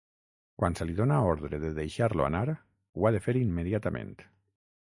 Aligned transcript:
Quan 0.61 0.77
se 0.79 0.87
li 0.91 0.95
dóna 0.99 1.19
l'ordre 1.25 1.59
de 1.67 1.71
deixar-lo 1.75 2.27
anar, 2.31 2.43
ho 2.57 3.07
ha 3.11 3.15
de 3.17 3.23
fer 3.27 3.37
immediatament. 3.45 4.19